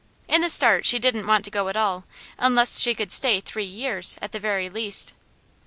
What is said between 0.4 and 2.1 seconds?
the start she didn't want to go at all,